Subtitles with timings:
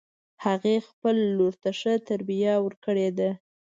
[0.45, 3.29] هغې خپل لور ته ښه تربیه ورکړې ده